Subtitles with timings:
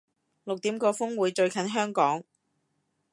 [0.45, 2.23] 六點個風會最近香港